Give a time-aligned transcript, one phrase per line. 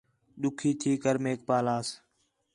[0.41, 1.87] ݙُکّھی تھی کر میک پالاس